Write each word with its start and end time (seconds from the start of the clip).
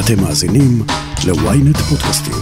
אתם 0.00 0.22
מאזינים 0.22 0.82
ל-ynet 1.26 1.78
פודקאסטים. 1.78 2.34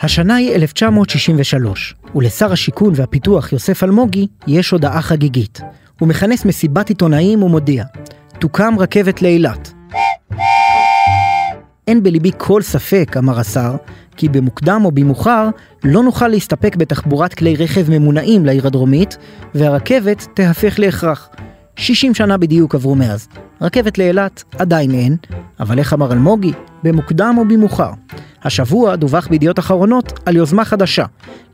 השנה 0.00 0.34
היא 0.34 0.54
1963, 0.54 1.94
ולשר 2.14 2.52
השיכון 2.52 2.92
והפיתוח 2.96 3.52
יוסף 3.52 3.84
אלמוגי 3.84 4.26
יש 4.46 4.70
הודעה 4.70 5.02
חגיגית. 5.02 5.60
הוא 6.00 6.08
מכנס 6.08 6.44
מסיבת 6.44 6.88
עיתונאים 6.88 7.42
ומודיע, 7.42 7.84
תוקם 8.38 8.74
רכבת 8.78 9.22
לאילת. 9.22 9.72
אין 11.86 12.02
בליבי 12.02 12.30
כל 12.38 12.62
ספק, 12.62 13.16
אמר 13.18 13.38
השר, 13.40 13.76
כי 14.16 14.28
במוקדם 14.28 14.82
או 14.84 14.90
במאוחר 14.90 15.48
לא 15.84 16.02
נוכל 16.02 16.28
להסתפק 16.28 16.76
בתחבורת 16.76 17.34
כלי 17.34 17.56
רכב 17.56 17.90
ממונעים 17.90 18.46
לעיר 18.46 18.66
הדרומית, 18.66 19.16
והרכבת 19.54 20.26
תהפך 20.34 20.78
להכרח. 20.78 21.28
60 21.76 22.14
שנה 22.14 22.36
בדיוק 22.36 22.74
עברו 22.74 22.94
מאז. 22.94 23.28
רכבת 23.60 23.98
לאילת 23.98 24.44
עדיין 24.58 24.90
אין, 24.90 25.16
אבל 25.60 25.78
איך 25.78 25.92
אמר 25.92 26.12
אלמוגי? 26.12 26.52
במוקדם 26.82 27.34
או 27.38 27.44
במאוחר. 27.44 27.90
השבוע 28.44 28.96
דווח 28.96 29.28
בידיעות 29.28 29.58
אחרונות 29.58 30.18
על 30.26 30.36
יוזמה 30.36 30.64
חדשה, 30.64 31.04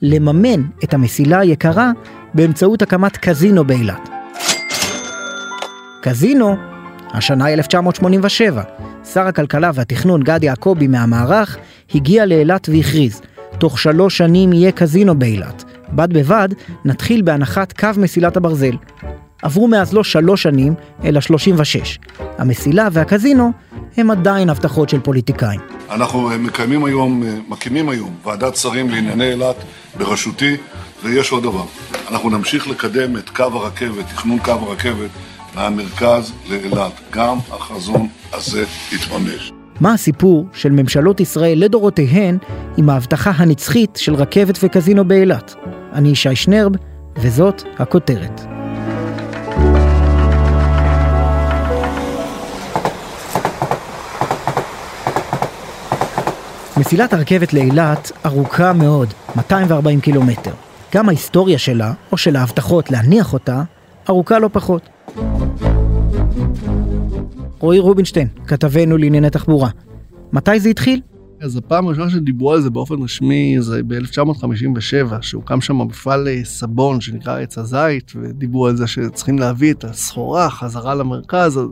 לממן 0.03 0.63
את 0.85 0.95
המסילה 0.95 1.39
היקרה 1.39 1.91
באמצעות 2.35 2.83
הקמת 2.83 3.17
קזינו 3.17 3.65
באילת. 3.65 4.09
קזינו, 6.03 6.57
השנה 7.13 7.45
היא 7.45 7.55
1987, 7.55 8.63
שר 9.15 9.27
הכלכלה 9.27 9.71
והתכנון 9.75 10.23
גד 10.23 10.45
יעקבי 10.45 10.87
מהמערך 10.87 11.57
הגיע 11.95 12.27
לאילת 12.27 12.69
והכריז, 12.69 13.21
תוך 13.59 13.79
שלוש 13.79 14.19
שנים 14.19 14.53
יהיה 14.53 14.73
קזינו 14.73 15.19
באילת. 15.19 15.65
בד 15.93 16.13
בבד, 16.13 16.49
נתחיל 16.85 17.23
בהנחת 17.23 17.73
קו 17.73 17.89
מסילת 17.97 18.37
הברזל. 18.37 18.77
עברו 19.43 19.69
מאז 19.69 19.95
לא 19.95 20.05
שלוש 20.05 20.43
שנים, 20.43 20.75
אלא 21.05 21.21
36. 21.21 21.99
המסילה 22.39 22.89
והקזינו 22.93 23.53
הם 23.97 24.11
עדיין 24.11 24.51
הבטחות 24.51 24.89
של 24.89 25.01
פוליטיקאים. 25.01 25.61
אנחנו 25.91 26.31
מקיימים 26.39 26.85
היום, 26.85 27.23
מקימים 27.49 27.89
היום 27.89 28.15
ועדת 28.25 28.57
שרים 28.57 28.91
לענייני 28.91 29.33
אילת 29.33 29.57
בראשותי, 29.99 30.57
ויש 31.05 31.33
עוד 31.33 31.43
דבר. 31.43 31.65
אנחנו 32.11 32.31
נמשיך 32.31 32.69
לקדם 32.69 33.17
את 33.17 33.31
קו 33.31 33.43
הרכבת, 33.43 34.07
תכנון 34.07 34.39
קו 34.39 34.51
הרכבת 34.51 35.11
מהמרכז 35.59 36.33
לאילת. 36.49 36.93
גם 37.11 37.39
החזון 37.51 38.09
הזה 38.33 38.65
יתממש. 38.93 39.53
מה 39.81 39.93
הסיפור 39.93 40.47
של 40.53 40.71
ממשלות 40.71 41.21
ישראל 41.21 41.59
לדורותיהן 41.59 42.39
עם 42.77 42.91
ההבטחה 42.91 43.31
הנצחית 43.31 43.97
של 43.97 44.15
רכבת 44.15 44.59
וקזינו 44.63 45.09
באילת? 45.09 45.55
אני 45.93 46.09
ישי 46.09 46.37
שנרב, 46.37 46.73
וזאת 47.17 47.63
הכותרת. 47.79 48.41
מסילת 56.77 57.13
הרכבת 57.13 57.53
לאילת 57.53 58.13
ארוכה 58.27 58.73
מאוד, 58.73 59.15
240 59.37 60.01
קילומטר. 60.01 60.53
גם 60.95 61.09
ההיסטוריה 61.09 61.59
שלה, 61.59 61.93
או 62.13 62.17
של 62.17 62.37
ההבטחות 62.37 62.91
להניח 62.91 63.33
אותה, 63.33 63.63
ארוכה 64.09 64.39
לא 64.39 64.49
פחות. 64.53 64.98
רועי 67.59 67.79
רובינשטיין, 67.79 68.29
כתבנו 68.47 68.97
לענייני 68.97 69.31
תחבורה. 69.31 69.71
מתי 70.33 70.61
זה 70.61 70.69
התחיל? 70.69 71.01
אז 71.41 71.57
הפעם 71.57 71.87
הראשונה 71.87 72.11
שדיברו 72.11 72.53
על 72.53 72.61
זה 72.61 72.71
באופן 72.71 72.95
רשמי 73.03 73.57
זה 73.61 73.83
ב-1957, 73.83 75.15
שהוקם 75.21 75.61
שם 75.61 75.79
מפעל 75.79 76.29
אה, 76.29 76.41
סבון 76.45 77.01
שנקרא 77.01 77.41
עץ 77.41 77.59
הזית, 77.59 78.13
ודיברו 78.17 78.67
על 78.67 78.77
זה 78.77 78.87
שצריכים 78.87 79.39
להביא 79.39 79.73
את 79.73 79.85
הסחורה 79.85 80.51
חזרה 80.51 80.95
למרכז, 80.95 81.59
אז 81.59 81.67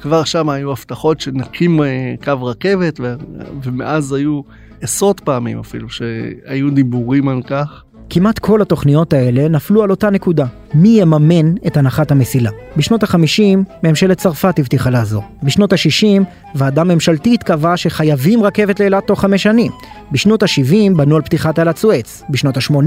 כבר 0.00 0.24
שם 0.24 0.48
היו 0.48 0.72
הבטחות 0.72 1.20
שנקים 1.20 1.82
אה, 1.82 2.14
קו 2.24 2.44
רכבת, 2.44 3.00
ו- 3.00 3.14
ומאז 3.62 4.12
היו 4.12 4.40
עשרות 4.80 5.20
פעמים 5.20 5.58
אפילו 5.58 5.88
שהיו 5.90 6.70
דיבורים 6.70 7.28
על 7.28 7.42
כך. 7.42 7.84
כמעט 8.12 8.38
כל 8.38 8.62
התוכניות 8.62 9.12
האלה 9.12 9.48
נפלו 9.48 9.82
על 9.82 9.90
אותה 9.90 10.10
נקודה, 10.10 10.46
מי 10.74 10.88
יממן 10.88 11.54
את 11.66 11.76
הנחת 11.76 12.10
המסילה. 12.10 12.50
בשנות 12.76 13.02
ה-50 13.02 13.58
ממשלת 13.82 14.18
צרפת 14.18 14.58
הבטיחה 14.58 14.90
לעזור. 14.90 15.22
בשנות 15.42 15.72
ה-60 15.72 16.22
ועדה 16.54 16.84
ממשלתית 16.84 17.42
קבעה 17.42 17.76
שחייבים 17.76 18.42
רכבת 18.42 18.80
לאילת 18.80 19.06
תוך 19.06 19.20
חמש 19.20 19.42
שנים. 19.42 19.72
בשנות 20.12 20.42
ה-70 20.42 20.96
בנו 20.96 21.16
על 21.16 21.22
פתיחת 21.22 21.54
תעלת 21.54 21.76
סואץ. 21.76 22.22
בשנות 22.30 22.56
ה-80 22.56 22.86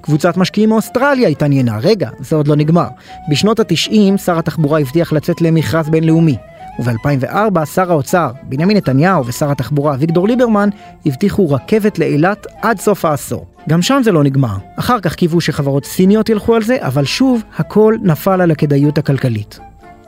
קבוצת 0.00 0.36
משקיעים 0.36 0.68
מאוסטרליה 0.68 1.28
התעניינה, 1.28 1.78
רגע, 1.78 2.10
זה 2.20 2.36
עוד 2.36 2.48
לא 2.48 2.56
נגמר. 2.56 2.88
בשנות 3.30 3.60
ה-90 3.60 4.18
שר 4.18 4.38
התחבורה 4.38 4.80
הבטיח 4.80 5.12
לצאת 5.12 5.40
למכרז 5.40 5.88
בינלאומי. 5.88 6.36
וב-2004 6.78 7.64
שר 7.64 7.92
האוצר 7.92 8.30
בנימין 8.42 8.76
נתניהו 8.76 9.26
ושר 9.26 9.50
התחבורה 9.50 9.94
אביגדור 9.94 10.28
ליברמן 10.28 10.68
הבטיחו 11.06 11.50
רכבת 11.50 11.98
לאילת 11.98 12.46
עד 12.62 12.80
סוף 12.80 13.04
העשור. 13.04 13.46
גם 13.68 13.82
שם 13.82 14.00
זה 14.04 14.12
לא 14.12 14.24
נגמר. 14.24 14.56
אחר 14.78 15.00
כך 15.00 15.14
קיוו 15.14 15.40
שחברות 15.40 15.84
סיניות 15.84 16.28
ילכו 16.28 16.54
על 16.54 16.62
זה, 16.62 16.76
אבל 16.80 17.04
שוב 17.04 17.42
הכל 17.56 17.96
נפל 18.02 18.40
על 18.40 18.50
הכדאיות 18.50 18.98
הכלכלית. 18.98 19.58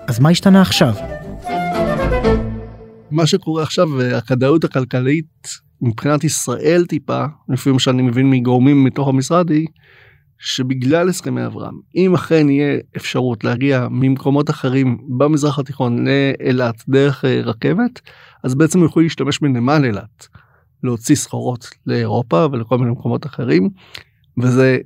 אז 0.06 0.20
מה 0.20 0.28
השתנה 0.28 0.62
עכשיו? 0.62 0.94
מה 3.10 3.26
שקורה 3.26 3.62
עכשיו, 3.62 4.02
הכדאיות 4.02 4.64
הכלכלית 4.64 5.48
מבחינת 5.82 6.24
ישראל 6.24 6.84
טיפה, 6.88 7.24
לפי 7.48 7.70
מה 7.70 7.78
שאני 7.78 8.02
מבין 8.02 8.30
מגורמים 8.30 8.84
מתוך 8.84 9.08
המשרד, 9.08 9.50
היא 9.50 9.66
שבגלל 10.38 11.08
הסכמי 11.08 11.46
אברהם, 11.46 11.74
אם 11.96 12.14
אכן 12.14 12.48
יהיה 12.48 12.78
אפשרות 12.96 13.44
להגיע 13.44 13.88
ממקומות 13.90 14.50
אחרים 14.50 14.98
במזרח 15.08 15.58
התיכון 15.58 16.06
לאילת 16.08 16.84
דרך 16.88 17.24
אה, 17.24 17.40
רכבת, 17.44 18.00
אז 18.44 18.54
בעצם 18.54 18.82
יוכלו 18.82 19.02
להשתמש 19.02 19.38
בנמל 19.40 19.82
אילת, 19.84 20.28
להוציא 20.82 21.16
סחורות 21.16 21.70
לאירופה 21.86 22.46
ולכל 22.52 22.78
מיני 22.78 22.90
מקומות 22.90 23.26
אחרים, 23.26 23.70
וזה 24.38 24.78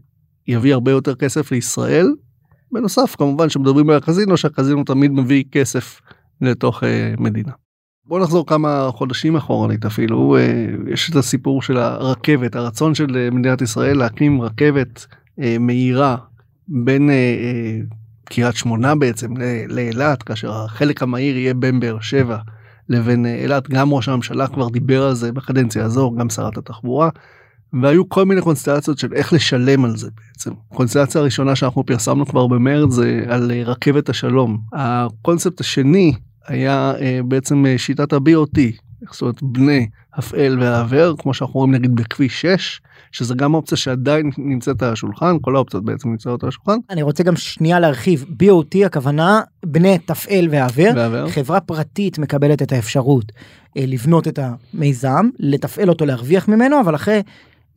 יביא 0.46 0.74
הרבה 0.74 0.90
יותר 0.90 1.14
כסף 1.14 1.52
לישראל. 1.52 2.06
בנוסף 2.72 3.16
כמובן 3.18 3.48
שמדברים 3.48 3.90
על 3.90 3.96
הקזינו 3.96 4.36
שהקזינו 4.36 4.84
תמיד 4.84 5.10
מביא 5.10 5.44
כסף 5.52 6.00
לתוך 6.40 6.84
אה, 6.84 7.14
מדינה. 7.18 7.52
בוא 8.06 8.20
נחזור 8.20 8.46
כמה 8.46 8.88
חודשים 8.92 9.36
אחורנית 9.36 9.84
אפילו 9.86 10.36
אה, 10.36 10.66
יש 10.92 11.10
את 11.10 11.16
הסיפור 11.16 11.62
של 11.62 11.76
הרכבת 11.76 12.56
הרצון 12.56 12.94
של 12.94 13.28
מדינת 13.32 13.62
ישראל 13.62 13.98
להקים 13.98 14.42
רכבת 14.42 15.06
מהירה 15.60 16.16
בין 16.70 17.10
אה, 17.10 17.14
אה, 17.14 17.78
קריית 18.24 18.56
שמונה 18.56 18.94
בעצם 18.94 19.34
לאילת 19.68 20.22
כאשר 20.22 20.52
החלק 20.52 21.02
המהיר 21.02 21.38
יהיה 21.38 21.54
בין 21.54 21.80
באר 21.80 22.00
שבע 22.00 22.38
לבין 22.88 23.26
אילת 23.26 23.70
גם 23.70 23.92
ראש 23.92 24.08
הממשלה 24.08 24.46
כבר 24.46 24.68
דיבר 24.68 25.02
על 25.02 25.14
זה 25.14 25.32
בקדנציה 25.32 25.84
הזו 25.84 26.12
גם 26.18 26.30
שרת 26.30 26.58
התחבורה. 26.58 27.08
והיו 27.82 28.08
כל 28.08 28.24
מיני 28.24 28.40
קונסטלציות 28.40 28.98
של 28.98 29.12
איך 29.14 29.32
לשלם 29.32 29.84
על 29.84 29.96
זה 29.96 30.08
בעצם. 30.16 30.50
קונסטלציה 30.68 31.20
הראשונה 31.20 31.56
שאנחנו 31.56 31.86
פרסמנו 31.86 32.26
כבר 32.26 32.46
במרץ 32.46 32.92
זה 32.92 33.24
על 33.28 33.52
רכבת 33.64 34.08
השלום. 34.08 34.58
הקונספט 34.72 35.60
השני 35.60 36.12
היה 36.46 36.92
בעצם 37.24 37.64
שיטת 37.76 38.12
ה-BOT, 38.12 38.58
זאת 39.12 39.22
אומרת 39.22 39.42
בני 39.42 39.86
הפעל 40.14 40.60
והעבר 40.60 41.14
כמו 41.18 41.34
שאנחנו 41.34 41.60
רואים 41.60 41.74
נגיד 41.74 41.94
בכביש 41.94 42.40
6 42.40 42.80
שזה 43.12 43.34
גם 43.34 43.54
אופציה 43.54 43.76
שעדיין 43.76 44.30
נמצאת 44.38 44.82
על 44.82 44.92
השולחן 44.92 45.36
כל 45.40 45.56
האופציות 45.56 45.84
בעצם 45.84 46.08
נמצאות 46.08 46.42
על 46.42 46.48
השולחן. 46.48 46.78
אני 46.90 47.02
רוצה 47.02 47.22
גם 47.22 47.36
שנייה 47.36 47.80
להרחיב 47.80 48.24
BOT 48.42 48.86
הכוונה 48.86 49.40
בני 49.66 49.98
תפעל 49.98 50.48
והעבר 50.50 51.28
חברה 51.28 51.60
פרטית 51.60 52.18
מקבלת 52.18 52.62
את 52.62 52.72
האפשרות 52.72 53.32
אה, 53.76 53.84
לבנות 53.86 54.28
את 54.28 54.38
המיזם 54.42 55.28
לתפעל 55.38 55.88
אותו 55.88 56.06
להרוויח 56.06 56.48
ממנו 56.48 56.80
אבל 56.80 56.94
אחרי 56.94 57.22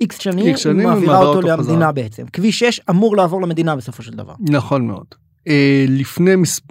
איקס 0.02 0.20
שנים, 0.20 0.58
שנים 0.58 0.88
מעבירה 0.88 1.18
אותו, 1.18 1.38
אותו 1.38 1.48
למדינה 1.48 1.76
חזרה. 1.76 1.92
בעצם 1.92 2.26
כביש 2.34 2.60
6 2.60 2.80
אמור 2.90 3.18
לעבור 3.18 3.42
למדינה 3.42 3.76
בסופו 3.76 4.04
של 4.04 4.12
דבר. 4.12 4.34
נכון 4.40 4.88
מאוד. 4.88 5.06
אה, 5.48 5.86
לפני 5.90 6.36
מס... 6.36 6.62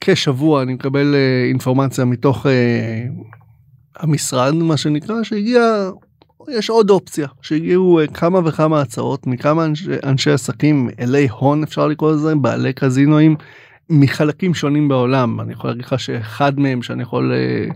כשבוע 0.00 0.62
אני 0.62 0.74
מקבל 0.74 1.14
אה, 1.14 1.48
אינפורמציה 1.48 2.04
מתוך 2.04 2.46
המשרד 4.00 4.54
מה 4.54 4.76
שנקרא 4.76 5.22
שהגיע 5.22 5.90
יש 6.48 6.70
עוד 6.70 6.90
אופציה 6.90 7.28
שהגיעו 7.42 8.00
אה, 8.00 8.06
כמה 8.06 8.40
וכמה 8.44 8.80
הצעות 8.80 9.26
מכמה 9.26 9.64
אנשי, 9.64 9.90
אנשי 10.04 10.30
עסקים 10.30 10.88
אלי 11.00 11.28
הון 11.28 11.62
אפשר 11.62 11.86
לקרוא 11.86 12.12
לזה 12.12 12.34
בעלי 12.34 12.72
קזינואים 12.72 13.36
מחלקים 13.90 14.54
שונים 14.54 14.88
בעולם 14.88 15.40
אני 15.40 15.52
יכול 15.52 15.70
להגיד 15.70 15.84
לך 15.84 16.00
שאחד 16.00 16.60
מהם 16.60 16.82
שאני 16.82 17.02
יכול 17.02 17.32
אה, 17.32 17.74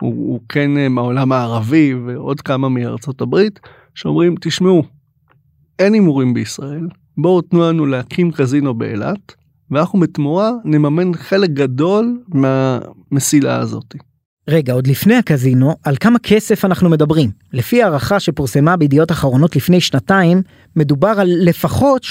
הוא, 0.00 0.10
הוא 0.10 0.40
כן 0.48 0.78
אה, 0.78 0.88
מהעולם 0.88 1.32
הערבי 1.32 1.94
ועוד 1.94 2.40
כמה 2.40 2.68
מארצות 2.68 3.20
הברית 3.20 3.60
שאומרים 3.94 4.34
תשמעו 4.40 4.82
אין 5.78 5.94
הימורים 5.94 6.34
בישראל 6.34 6.88
בואו 7.18 7.42
תנו 7.42 7.60
לנו 7.60 7.86
להקים 7.86 8.32
קזינו 8.32 8.74
באילת 8.74 9.34
ואנחנו 9.70 10.00
בתמורה 10.00 10.50
נממן 10.64 11.14
חלק 11.14 11.50
גדול 11.50 12.18
מהמסילה 12.28 13.56
הזאתי. 13.56 13.98
רגע, 14.48 14.72
עוד 14.72 14.86
לפני 14.86 15.14
הקזינו, 15.14 15.74
על 15.84 15.96
כמה 16.00 16.18
כסף 16.18 16.64
אנחנו 16.64 16.88
מדברים? 16.88 17.30
לפי 17.52 17.82
הערכה 17.82 18.20
שפורסמה 18.20 18.76
בידיעות 18.76 19.12
אחרונות 19.12 19.56
לפני 19.56 19.80
שנתיים, 19.80 20.42
מדובר 20.76 21.14
על 21.18 21.28
לפחות 21.40 22.04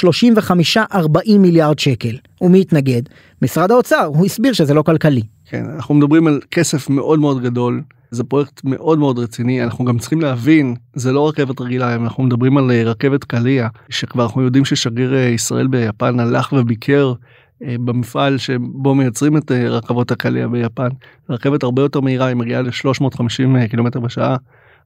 35-40 0.81 1.37
מיליארד 1.39 1.79
שקל. 1.79 2.15
ומי 2.41 2.61
התנגד? 2.61 3.01
משרד 3.41 3.71
האוצר, 3.71 4.05
הוא 4.05 4.25
הסביר 4.25 4.53
שזה 4.53 4.73
לא 4.73 4.81
כלכלי. 4.81 5.21
כן, 5.45 5.65
אנחנו 5.75 5.95
מדברים 5.95 6.27
על 6.27 6.39
כסף 6.51 6.89
מאוד 6.89 7.19
מאוד 7.19 7.43
גדול, 7.43 7.81
זה 8.11 8.23
פרויקט 8.23 8.61
מאוד 8.63 8.99
מאוד 8.99 9.19
רציני, 9.19 9.63
אנחנו 9.63 9.85
גם 9.85 9.99
צריכים 9.99 10.21
להבין, 10.21 10.75
זה 10.93 11.11
לא 11.11 11.27
רכבת 11.27 11.61
רגילה, 11.61 11.95
אנחנו 11.95 12.23
מדברים 12.23 12.57
על 12.57 12.71
אה, 12.71 12.83
רכבת 12.83 13.23
קליע, 13.23 13.67
שכבר 13.89 14.23
אנחנו 14.23 14.41
יודעים 14.41 14.65
ששגריר 14.65 15.15
אה, 15.15 15.19
ישראל 15.19 15.67
ביפן 15.67 16.19
הלך 16.19 16.53
וביקר 16.53 17.13
במפעל 17.61 18.37
שבו 18.37 18.95
מייצרים 18.95 19.37
את 19.37 19.51
רכבות 19.51 20.11
הקליע 20.11 20.47
ביפן. 20.47 20.87
רכבת 21.29 21.63
הרבה 21.63 21.81
יותר 21.81 21.99
מהירה, 21.99 22.25
היא 22.25 22.35
מגיעה 22.35 22.61
ל-350 22.61 23.67
קילומטר 23.69 23.99
בשעה, 23.99 24.37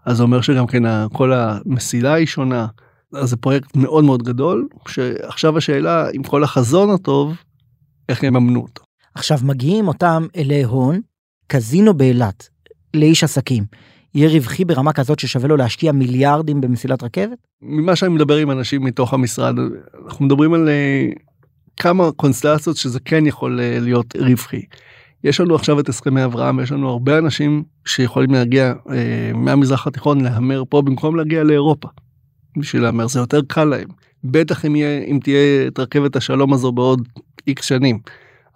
אז 0.05 0.17
זה 0.17 0.23
אומר 0.23 0.41
שגם 0.41 0.67
כן 0.67 0.83
כל 1.13 1.33
המסילה 1.33 2.13
היא 2.13 2.27
שונה. 2.27 2.67
אז 3.13 3.29
זה 3.29 3.37
פרויקט 3.37 3.75
מאוד 3.75 4.03
מאוד 4.03 4.23
גדול, 4.23 4.67
שעכשיו 4.87 5.57
השאלה, 5.57 6.07
עם 6.13 6.23
כל 6.23 6.43
החזון 6.43 6.89
הטוב, 6.89 7.37
איך 8.09 8.23
יממנו 8.23 8.61
אותו. 8.61 8.83
עכשיו 9.15 9.39
מגיעים 9.43 9.87
אותם 9.87 10.25
אלי 10.37 10.63
הון, 10.63 11.01
קזינו 11.47 11.93
באילת, 11.93 12.49
לאיש 12.93 13.23
עסקים. 13.23 13.63
יהיה 14.15 14.29
רווחי 14.29 14.65
ברמה 14.65 14.93
כזאת 14.93 15.19
ששווה 15.19 15.47
לו 15.47 15.57
להשקיע 15.57 15.91
מיליארדים 15.91 16.61
במסילת 16.61 17.03
רכבת? 17.03 17.37
ממה 17.61 17.95
שאני 17.95 18.13
מדבר 18.13 18.37
עם 18.37 18.51
אנשים 18.51 18.83
מתוך 18.83 19.13
המשרד, 19.13 19.55
אנחנו 20.05 20.25
מדברים 20.25 20.53
על 20.53 20.69
כמה 21.79 22.11
קונסטלציות 22.11 22.77
שזה 22.77 22.99
כן 22.99 23.25
יכול 23.25 23.59
uh, 23.59 23.83
להיות 23.83 24.15
רווחי. 24.15 24.61
יש 25.23 25.39
לנו 25.39 25.55
עכשיו 25.55 25.79
את 25.79 25.89
הסכמי 25.89 26.25
אברהם, 26.25 26.59
יש 26.59 26.71
לנו 26.71 26.89
הרבה 26.89 27.17
אנשים 27.17 27.63
שיכולים 27.85 28.31
להגיע 28.31 28.73
uh, 28.73 28.89
מהמזרח 29.33 29.87
התיכון 29.87 30.21
להמר 30.21 30.63
פה 30.69 30.81
במקום 30.81 31.15
להגיע 31.15 31.43
לאירופה. 31.43 31.87
בשביל 32.57 32.83
להמר 32.83 33.07
זה 33.07 33.19
יותר 33.19 33.39
קל 33.47 33.63
להם. 33.63 33.87
בטח 34.23 34.65
אם, 34.65 34.75
יהיה, 34.75 35.03
אם 35.03 35.19
תהיה 35.23 35.67
את 35.67 35.79
רכבת 35.79 36.15
השלום 36.15 36.53
הזו 36.53 36.71
בעוד 36.71 37.07
איקס 37.47 37.65
שנים. 37.65 37.99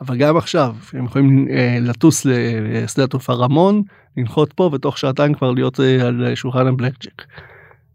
אבל 0.01 0.17
גם 0.17 0.37
עכשיו 0.37 0.75
הם 0.93 1.05
יכולים 1.05 1.47
אה, 1.49 1.77
לטוס 1.81 2.25
לשדה 2.25 3.03
התעופה 3.03 3.33
רמון, 3.33 3.81
לנחות 4.17 4.53
פה 4.53 4.69
ותוך 4.73 4.97
שעתיים 4.97 5.33
כבר 5.33 5.51
להיות 5.51 5.79
אה, 5.79 6.07
על 6.07 6.35
שולחן 6.35 6.67
הבלק 6.67 6.93
ג'ק. 7.03 7.21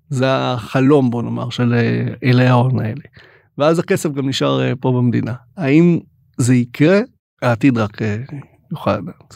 זה 0.08 0.26
החלום 0.28 1.10
בוא 1.10 1.22
נאמר 1.22 1.50
של 1.50 1.74
אה, 1.74 2.14
אלי 2.24 2.46
ההון 2.46 2.80
האלה. 2.80 3.02
ואז 3.58 3.78
הכסף 3.78 4.12
גם 4.12 4.28
נשאר 4.28 4.60
אה, 4.60 4.72
פה 4.80 4.92
במדינה. 4.92 5.32
האם 5.56 5.98
זה 6.36 6.54
יקרה? 6.54 7.00
העתיד 7.42 7.78
רק 7.78 8.02
אה, 8.02 8.16
יוכל 8.72 8.96
לדעת. 8.96 9.34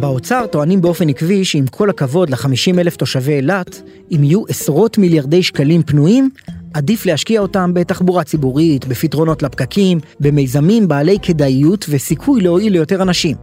באוצר 0.00 0.46
טוענים 0.46 0.80
באופן 0.80 1.08
עקבי 1.08 1.44
שעם 1.44 1.66
כל 1.66 1.90
הכבוד 1.90 2.30
ל-50 2.30 2.78
אלף 2.78 2.96
תושבי 2.96 3.32
אילת, 3.32 3.82
אם 4.10 4.24
יהיו 4.24 4.42
עשרות 4.48 4.98
מיליארדי 4.98 5.42
שקלים 5.42 5.82
פנויים, 5.82 6.30
עדיף 6.74 7.06
להשקיע 7.06 7.40
אותם 7.40 7.74
בתחבורה 7.74 8.24
ציבורית, 8.24 8.86
בפתרונות 8.86 9.42
לפקקים, 9.42 9.98
במיזמים 10.20 10.88
בעלי 10.88 11.18
כדאיות 11.22 11.86
וסיכוי 11.88 12.40
להועיל 12.40 12.72
ליותר 12.72 13.02
אנשים. 13.02 13.36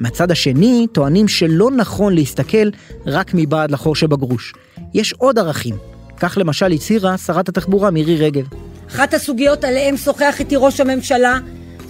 מהצד 0.00 0.30
השני, 0.30 0.86
טוענים 0.92 1.28
שלא 1.28 1.70
נכון 1.70 2.14
להסתכל 2.14 2.68
רק 3.06 3.30
מבעד 3.34 3.70
לחור 3.70 3.96
שבגרוש. 3.96 4.52
יש 4.94 5.12
עוד 5.12 5.38
ערכים. 5.38 5.74
כך 6.16 6.38
למשל 6.40 6.72
הצהירה 6.72 7.18
שרת 7.18 7.48
התחבורה 7.48 7.90
מירי 7.90 8.16
רגב. 8.16 8.44
אחת 8.88 9.14
הסוגיות 9.14 9.64
עליהן 9.64 9.96
שוחח 9.96 10.36
איתי 10.40 10.56
ראש 10.58 10.80
הממשלה 10.80 11.38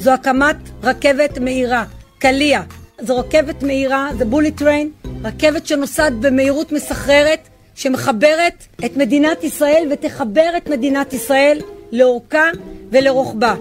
זו 0.01 0.11
הקמת 0.11 0.57
רכבת 0.83 1.39
מהירה, 1.39 1.85
קליע, 2.19 2.63
זו 3.03 3.19
רכבת 3.19 3.63
מהירה, 3.63 4.09
זה 4.19 4.25
בולי 4.25 4.51
טריין, 4.51 4.91
רכבת 5.25 5.67
שנוסעת 5.67 6.13
במהירות 6.21 6.73
מסחררת, 6.73 7.49
שמחברת 7.75 8.67
את 8.85 8.97
מדינת 8.97 9.45
ישראל 9.45 9.89
ותחבר 9.93 10.51
את 10.57 10.69
מדינת 10.69 11.13
ישראל 11.13 11.59
לאורכה 11.93 12.51
ולרוחבה. 12.91 13.55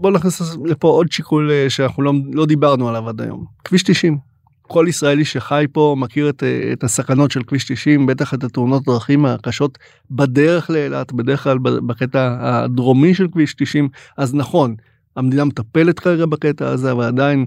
בוא 0.00 0.10
נכניס 0.10 0.56
לפה 0.64 0.88
עוד 0.88 1.12
שיקול 1.12 1.50
אה, 1.50 1.70
שאנחנו 1.70 2.02
לא, 2.02 2.12
לא 2.32 2.46
דיברנו 2.46 2.88
עליו 2.88 3.08
עד 3.08 3.20
היום. 3.20 3.44
כביש 3.64 3.82
90. 3.82 4.18
כל 4.62 4.86
ישראלי 4.88 5.24
שחי 5.24 5.64
פה 5.72 5.96
מכיר 5.98 6.28
את, 6.28 6.42
אה, 6.42 6.72
את 6.72 6.84
הסכנות 6.84 7.30
של 7.30 7.42
כביש 7.42 7.64
90, 7.64 8.06
בטח 8.06 8.34
את 8.34 8.44
התאונות 8.44 8.84
דרכים 8.84 9.26
הקשות 9.26 9.78
בדרך 10.10 10.70
לאילת, 10.70 11.12
בדרך 11.12 11.42
כלל 11.42 11.58
בקטע 11.58 12.36
הדרומי 12.40 13.14
של 13.14 13.28
כביש 13.32 13.54
90. 13.54 13.88
אז 14.16 14.34
נכון, 14.34 14.74
המדינה 15.16 15.44
מטפלת 15.44 15.98
כרגע 15.98 16.26
בקטע 16.26 16.68
הזה, 16.68 16.92
אבל 16.92 17.04
עדיין 17.04 17.46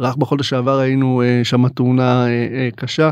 רק 0.00 0.16
בחודש 0.16 0.48
שעבר 0.48 0.78
היינו 0.78 1.22
אה, 1.22 1.40
שם 1.44 1.68
תאונה 1.68 2.26
קשה. 2.76 3.10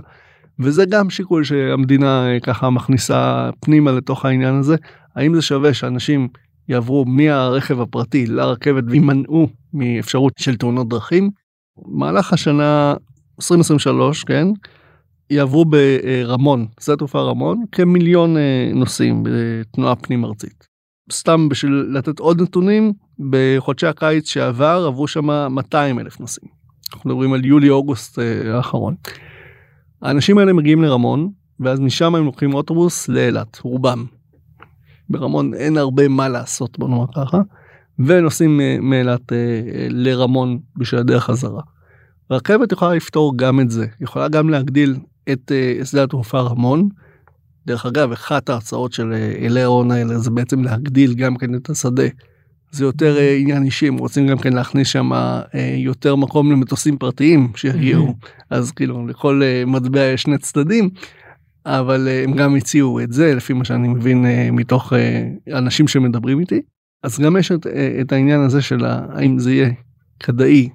וזה 0.58 0.84
גם 0.84 1.10
שיקול 1.10 1.44
שהמדינה 1.44 2.26
ככה 2.42 2.70
מכניסה 2.70 3.50
פנימה 3.60 3.92
לתוך 3.92 4.24
העניין 4.24 4.54
הזה. 4.54 4.76
האם 5.16 5.34
זה 5.34 5.42
שווה 5.42 5.74
שאנשים 5.74 6.28
יעברו 6.68 7.04
מהרכב 7.04 7.80
הפרטי 7.80 8.26
לרכבת 8.26 8.84
וימנעו 8.86 9.48
מאפשרות 9.74 10.32
של 10.38 10.56
תאונות 10.56 10.88
דרכים? 10.88 11.30
מהלך 11.86 12.32
השנה 12.32 12.94
2023, 13.40 14.24
כן, 14.24 14.48
יעברו 15.30 15.64
ברמון, 15.64 16.66
שדה 16.80 16.96
תעופה 16.96 17.20
רמון, 17.20 17.64
כמיליון 17.72 18.36
נוסעים 18.74 19.22
בתנועה 19.26 19.96
פנים 19.96 20.24
ארצית. 20.24 20.68
סתם 21.12 21.48
בשביל 21.48 21.72
לתת 21.72 22.18
עוד 22.18 22.42
נתונים, 22.42 22.92
בחודשי 23.30 23.86
הקיץ 23.86 24.28
שעבר 24.28 24.84
עברו 24.86 25.08
שם 25.08 25.48
200 25.50 25.98
אלף 25.98 26.20
נוסעים. 26.20 26.50
אנחנו 26.94 27.10
מדברים 27.10 27.32
על 27.32 27.44
יולי-אוגוסט 27.44 28.18
אה, 28.18 28.56
האחרון. 28.56 28.94
האנשים 30.02 30.38
האלה 30.38 30.52
מגיעים 30.52 30.82
לרמון, 30.82 31.30
ואז 31.60 31.80
משם 31.80 32.14
הם 32.14 32.24
לוקחים 32.24 32.54
אוטובוס 32.54 33.08
לאילת, 33.08 33.60
רובם. 33.62 34.04
ברמון 35.12 35.54
אין 35.54 35.76
הרבה 35.76 36.08
מה 36.08 36.28
לעשות, 36.28 36.78
בוא 36.78 36.88
נאמר 36.88 37.06
ככה, 37.16 37.40
ונוסעים 37.98 38.60
אה, 38.60 38.76
מאילת 38.80 39.32
אה, 39.32 39.36
לרמון 39.90 40.58
בשביל 40.76 41.00
הדרך 41.00 41.24
חזרה. 41.24 41.62
רכבת 42.30 42.72
יכולה 42.72 42.94
לפתור 42.94 43.32
גם 43.36 43.60
את 43.60 43.70
זה, 43.70 43.86
יכולה 44.00 44.28
גם 44.28 44.50
להגדיל 44.50 44.96
את 45.32 45.52
שדה 45.84 46.02
התעופה 46.02 46.40
רמון, 46.40 46.88
דרך 47.66 47.86
אגב, 47.86 48.12
אחת 48.12 48.48
ההרצאות 48.48 48.92
של 48.92 49.12
אה, 49.12 49.46
אלי 49.46 49.62
ההון 49.62 49.90
האלה 49.90 50.18
זה 50.18 50.30
בעצם 50.30 50.64
להגדיל 50.64 51.14
גם 51.14 51.36
כן 51.36 51.54
את 51.54 51.70
השדה. 51.70 52.06
זה 52.70 52.84
יותר 52.84 53.18
אה, 53.18 53.36
עניין 53.36 53.64
אישי, 53.64 53.88
הם 53.88 53.96
רוצים 53.96 54.26
גם 54.26 54.38
כן 54.38 54.52
להכניס 54.52 54.88
שם 54.88 55.12
אה, 55.12 55.44
יותר 55.76 56.16
מקום 56.16 56.52
למטוסים 56.52 56.98
פרטיים 56.98 57.52
שיגיעו, 57.56 58.14
אז 58.50 58.72
כאילו 58.72 59.06
לכל 59.06 59.42
מטבע 59.66 60.00
יש 60.00 60.22
שני 60.22 60.38
צדדים, 60.38 60.90
אבל 61.66 62.08
הם 62.24 62.32
גם 62.32 62.56
הציעו 62.56 63.00
את 63.00 63.12
זה 63.12 63.34
לפי 63.34 63.52
מה 63.52 63.64
שאני 63.64 63.88
מבין 63.88 64.24
מתוך 64.52 64.92
אנשים 65.52 65.88
שמדברים 65.88 66.40
איתי. 66.40 66.62
אז 67.02 67.18
גם 67.18 67.36
יש 67.36 67.52
את, 67.52 67.66
את 68.00 68.12
העניין 68.12 68.40
הזה 68.40 68.62
של 68.62 68.84
האם 68.84 69.38
זה 69.38 69.52
יהיה 69.52 69.70
כדאי 70.20 70.68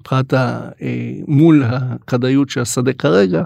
מבחינת 0.00 0.34
מול 1.28 1.62
הכדאיות 1.64 2.50
של 2.50 2.60
השדה 2.60 2.92
כרגע, 2.92 3.42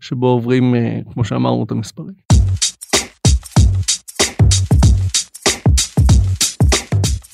שבו 0.00 0.26
עוברים, 0.26 0.74
אה, 0.74 0.98
כמו 1.12 1.24
שאמרנו, 1.24 1.64
את 1.64 1.70
המספרים. 1.70 2.14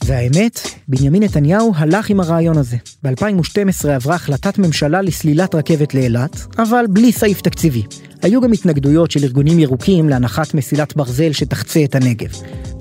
והאמת, 0.07 0.61
בנימין 0.89 1.23
נתניהו 1.23 1.73
הלך 1.77 2.11
עם 2.11 2.21
הרעיון 2.21 2.59
הזה. 2.59 2.77
ב-2012 3.03 3.89
עברה 3.89 4.15
החלטת 4.15 4.59
ממשלה 4.59 5.03
לסלילת 5.03 5.55
רכבת 5.55 5.95
לאילת, 5.95 6.47
אבל 6.59 6.85
בלי 6.91 7.13
סעיף 7.13 7.41
תקציבי. 7.41 7.83
היו 8.23 8.41
גם 8.41 8.53
התנגדויות 8.53 9.11
של 9.11 9.25
ארגונים 9.25 9.59
ירוקים 9.59 10.09
להנחת 10.09 10.55
מסילת 10.55 10.97
ברזל 10.97 11.33
שתחצה 11.33 11.85
את 11.85 11.95
הנגב. 11.95 12.31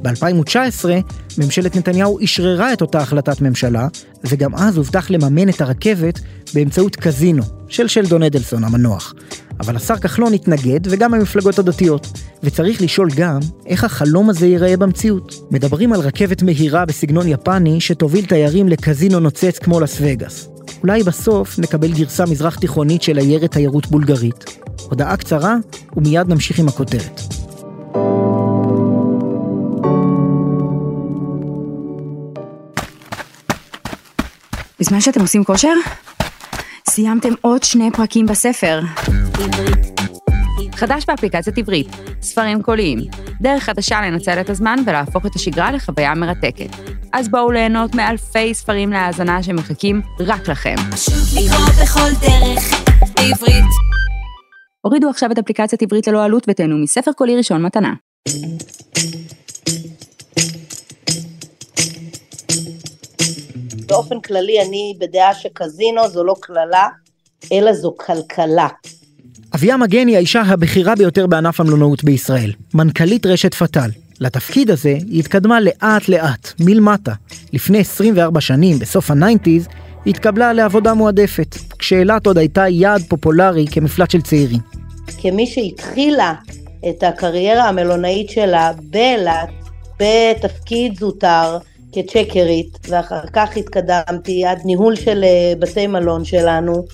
ב-2019, 0.02 0.86
ממשלת 1.38 1.76
נתניהו 1.76 2.20
אשררה 2.24 2.74
את 2.74 2.82
אותה 2.82 3.00
החלטת 3.00 3.42
ממשלה, 3.42 3.88
וגם 4.24 4.56
אז 4.56 4.78
הובטח 4.78 5.10
לממן 5.10 5.50
את 5.50 5.62
הרכבת 5.62 6.20
באמצעות 6.54 6.96
קזינו, 6.96 7.44
של 7.68 7.88
שלדון 7.88 8.24
אדלסון 8.24 8.64
המנוח. 8.64 9.14
אבל 9.60 9.76
השר 9.76 9.98
כחלון 9.98 10.34
התנגד, 10.34 10.80
וגם 10.84 11.14
המפלגות 11.14 11.60
הדתיות. 11.60 12.08
וצריך 12.44 12.82
לשאול 12.82 13.10
גם, 13.16 13.40
איך 13.66 13.84
החלום 13.84 14.30
הזה 14.30 14.48
ייראה 14.48 14.78
במציאות. 14.78 15.36
מדברים 15.52 15.94
על 15.94 16.00
רכבת 16.00 16.44
מהירה 16.44 16.86
בסגנון 16.86 17.28
יפני, 17.28 17.82
שתוביל 17.82 18.26
תיירים 18.26 18.68
לקזינו 18.68 19.20
נוצץ 19.20 19.60
כמו 19.60 19.80
לס 19.80 19.98
וגאס. 20.02 20.50
אולי 20.84 21.04
בסוף 21.04 21.60
נקבל 21.60 21.92
גרסה 21.92 22.26
מזרח 22.26 22.56
תיכונית 22.56 23.02
של 23.02 23.18
עיירת 23.18 23.52
תיירות 23.52 23.88
בולגרית. 23.88 24.61
הודעה 24.92 25.18
קצרה, 25.18 25.56
ומיד 25.98 26.30
נמשיך 26.30 26.60
עם 26.60 26.68
הכותרת. 26.68 27.22
בזמן 34.80 35.02
שאתם 35.02 35.22
עושים 35.22 35.44
כושר, 35.44 35.74
סיימתם 36.90 37.30
עוד 37.42 37.64
שני 37.64 37.92
פרקים 37.92 38.26
בספר. 38.26 38.82
חדש 40.76 41.06
באפליקציית 41.08 41.58
עברית, 41.58 41.88
ספרים 42.22 42.62
קוליים, 42.62 43.00
דרך 43.42 43.64
חדשה 43.64 44.02
לנצל 44.02 44.42
את 44.42 44.50
הזמן 44.50 44.80
ולהפוך 44.86 45.26
את 45.26 45.36
השגרה 45.36 45.72
לחוויה 45.72 46.16
מרתקת. 46.16 46.70
אז 47.14 47.30
בואו 47.30 47.52
ליהנות 47.52 47.96
מאלפי 47.96 48.54
ספרים 48.54 48.90
להאזנה 48.90 49.44
שמחכים 49.44 50.02
רק 50.20 50.48
לכם. 50.48 50.76
לקרוא 51.36 51.84
בכל 51.84 52.10
דרך, 52.22 52.84
בעברית. 53.16 53.91
הורידו 54.82 55.10
עכשיו 55.10 55.32
את 55.32 55.38
אפליקציית 55.38 55.82
עברית 55.82 56.08
ללא 56.08 56.24
עלות 56.24 56.46
ותהנו 56.48 56.78
מספר 56.78 57.12
קולי 57.12 57.38
ראשון 57.38 57.62
מתנה. 57.62 57.94
באופן 63.86 64.22
כללי 64.22 64.62
אני 64.62 64.94
בדעה 65.00 65.34
שקזינו 65.34 66.10
זו 66.10 66.24
לא 66.24 66.36
קללה, 66.40 66.88
אלא 67.52 67.74
זו 67.74 67.96
כלכלה. 67.98 68.68
אביה 69.56 69.78
מגן 69.78 70.08
היא 70.08 70.16
האישה 70.16 70.42
הבכירה 70.42 70.96
ביותר 70.96 71.28
בענף 71.28 71.60
המלונאות 71.60 72.04
בישראל, 72.04 72.52
מנכ"לית 72.74 73.26
רשת 73.26 73.54
פתאל. 73.54 73.90
לתפקיד 74.20 74.72
הזה 74.72 74.90
היא 74.90 75.20
התקדמה 75.20 75.60
לאט 75.60 76.10
לאט, 76.10 76.54
מלמטה. 76.60 77.14
לפני 77.54 77.80
24 77.80 78.42
שנים, 78.42 78.80
בסוף 78.80 79.12
ה 79.12 79.17
nineties, 79.17 79.68
התקבלה 80.08 80.54
לעבודה 80.54 80.94
מועדפת, 80.94 81.56
כשאילת 81.80 82.28
עוד 82.28 82.38
הייתה 82.38 82.68
יעד 82.68 83.02
פופולרי 83.02 83.66
כמפלט 83.72 84.12
של 84.12 84.22
צעירים. 84.22 84.60
כמי 85.22 85.48
שהתחילה 85.48 86.34
את 86.90 87.04
הקריירה 87.04 87.70
המלונאית 87.70 88.30
שלה 88.30 88.72
באילת, 88.84 89.50
בתפקיד 90.00 91.00
זוטר, 91.00 91.58
כצ'קרית, 91.92 92.78
ואחר 92.90 93.22
כך 93.34 93.58
התקדמתי 93.58 94.46
עד 94.46 94.60
ניהול 94.66 94.96
של 94.96 95.24
אה, 95.24 95.54
בתי 95.60 95.88
מלון 95.88 96.26
שלנו. 96.26 96.86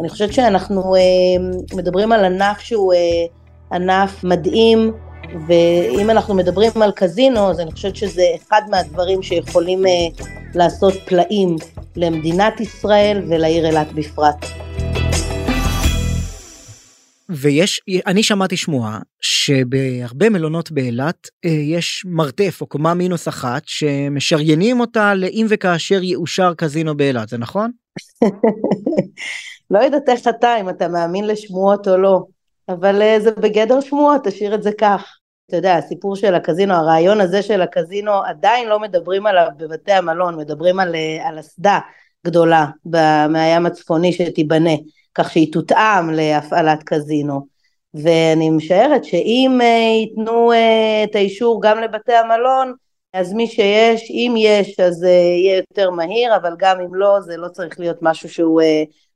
אני 0.00 0.08
חושבת 0.08 0.32
שאנחנו 0.32 0.96
אה, 0.96 1.00
מדברים 1.76 2.12
על 2.12 2.24
ענף 2.24 2.60
שהוא 2.60 2.92
אה, 2.92 2.98
ענף 3.72 4.24
מדהים, 4.24 4.92
ואם 5.48 6.10
אנחנו 6.10 6.34
מדברים 6.34 6.82
על 6.82 6.92
קזינו, 6.92 7.50
אז 7.50 7.60
אני 7.60 7.72
חושבת 7.72 7.96
שזה 7.96 8.22
אחד 8.36 8.62
מהדברים 8.70 9.22
שיכולים 9.22 9.82
לעשות 10.54 10.94
פלאים 11.06 11.56
למדינת 11.96 12.60
ישראל 12.60 13.22
ולעיר 13.28 13.66
אילת 13.66 13.92
בפרט. 13.92 14.46
ויש, 17.28 17.80
אני 18.06 18.22
שמעתי 18.22 18.56
שמועה 18.56 18.98
שבהרבה 19.20 20.28
מלונות 20.28 20.72
באילת 20.72 21.28
אה, 21.44 21.50
יש 21.50 22.04
מרתף 22.06 22.58
או 22.60 22.66
קומה 22.66 22.94
מינוס 22.94 23.28
אחת 23.28 23.62
שמשריינים 23.66 24.80
אותה 24.80 25.14
לאם 25.14 25.46
וכאשר 25.48 26.02
יאושר 26.02 26.54
קזינו 26.54 26.96
באילת, 26.96 27.28
זה 27.28 27.38
נכון? 27.38 27.70
לא 29.70 29.78
יודעת 29.78 30.08
איך 30.08 30.28
אתה, 30.28 30.60
אם 30.60 30.68
אתה 30.68 30.88
מאמין 30.88 31.26
לשמועות 31.26 31.88
או 31.88 31.96
לא, 31.96 32.20
אבל 32.68 33.02
אה, 33.02 33.20
זה 33.20 33.30
בגדר 33.30 33.80
שמועות, 33.80 34.24
תשאיר 34.24 34.54
את 34.54 34.62
זה 34.62 34.70
כך. 34.78 35.18
אתה 35.46 35.56
יודע, 35.56 35.76
הסיפור 35.76 36.16
של 36.16 36.34
הקזינו, 36.34 36.74
הרעיון 36.74 37.20
הזה 37.20 37.42
של 37.42 37.62
הקזינו, 37.62 38.24
עדיין 38.24 38.68
לא 38.68 38.80
מדברים 38.80 39.26
עליו 39.26 39.46
בבתי 39.56 39.92
המלון, 39.92 40.36
מדברים 40.36 40.80
על, 40.80 40.94
אה, 40.94 41.28
על 41.28 41.40
אסדה 41.40 41.78
גדולה 42.26 42.66
מהים 43.28 43.66
הצפוני 43.66 44.12
שתיבנה. 44.12 44.74
כך 45.14 45.32
שהיא 45.32 45.52
תותאם 45.52 46.10
להפעלת 46.10 46.82
קזינו. 46.82 47.46
ואני 47.94 48.50
משערת 48.50 49.04
שאם 49.04 49.58
uh, 49.60 49.64
ייתנו 49.64 50.52
uh, 50.52 51.10
את 51.10 51.14
האישור 51.14 51.62
גם 51.62 51.78
לבתי 51.78 52.12
המלון, 52.12 52.74
אז 53.12 53.32
מי 53.32 53.46
שיש, 53.46 54.10
אם 54.10 54.34
יש, 54.38 54.80
אז 54.80 55.02
יהיה 55.02 55.56
יותר 55.56 55.90
מהיר, 55.90 56.36
אבל 56.36 56.54
גם 56.58 56.80
אם 56.80 56.94
לא, 56.94 57.20
זה 57.20 57.36
לא 57.36 57.48
צריך 57.48 57.80
להיות 57.80 57.96
משהו 58.02 58.28
שהוא 58.28 58.62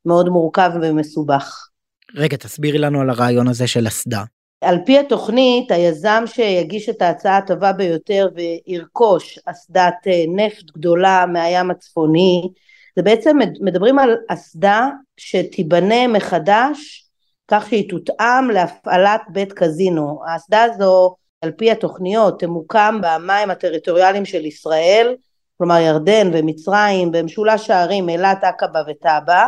מאוד 0.07 0.29
מורכב 0.29 0.71
ומסובך. 0.83 1.69
רגע, 2.15 2.37
תסבירי 2.37 2.79
לנו 2.79 3.01
על 3.01 3.11
הרעיון 3.11 3.49
הזה 3.49 3.67
של 3.67 3.87
אסדה. 3.89 4.25
על 4.67 4.79
פי 4.87 4.99
התוכנית, 4.99 5.71
היזם 5.71 6.23
שיגיש 6.27 6.89
את 6.89 7.03
ההצעה 7.03 7.37
הטובה 7.37 7.73
ביותר 7.73 8.29
וירכוש 8.35 9.39
אסדת 9.47 10.07
נפט 10.29 10.71
גדולה 10.75 11.25
מהים 11.27 11.71
הצפוני, 11.71 12.49
זה 12.97 13.03
בעצם 13.03 13.39
מדברים 13.61 13.99
על 13.99 14.17
אסדה 14.29 14.89
שתיבנה 15.17 16.09
מחדש 16.09 17.07
כך 17.49 17.69
שהיא 17.69 17.91
תותאם 17.91 18.51
להפעלת 18.51 19.21
בית 19.29 19.53
קזינו. 19.53 20.21
האסדה 20.27 20.63
הזו 20.63 21.15
על 21.41 21.51
פי 21.51 21.71
התוכניות 21.71 22.41
תמוקם 22.41 23.01
במים 23.03 23.51
הטריטוריאליים 23.51 24.25
של 24.25 24.45
ישראל, 24.45 25.17
כלומר 25.59 25.79
ירדן 25.79 26.31
ומצרים 26.33 27.13
במשולש 27.13 27.71
הערים 27.71 28.09
אילת, 28.09 28.45
עקבה 28.45 28.83
וטאבה. 28.89 29.47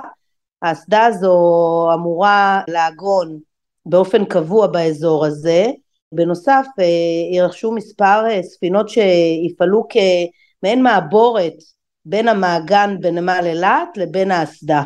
האסדה 0.63 1.05
הזו 1.05 1.91
אמורה 1.95 2.63
לעגון 2.69 3.39
באופן 3.89 4.25
קבוע 4.25 4.67
באזור 4.67 5.27
הזה. 5.27 5.67
בנוסף 6.13 6.67
אה, 6.81 7.37
ירכשו 7.37 7.73
מספר 7.73 8.25
אה, 8.31 8.43
ספינות 8.43 8.89
שיפעלו 8.89 9.85
כמעין 9.89 10.83
מעבורת 10.83 11.55
בין 12.05 12.29
המעגן 12.29 12.97
בנמל 13.01 13.43
אילת 13.45 13.97
לבין 13.97 14.31
האסדה. 14.31 14.83